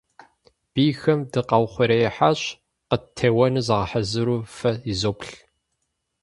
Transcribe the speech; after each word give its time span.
Бийхэм 0.73 1.19
дыкъаухъуреихьащ, 1.31 2.41
къыттеуэну 2.89 3.65
загъэхьэзыру 3.67 4.39
фэ 4.55 4.71
изоплъ. 4.91 5.33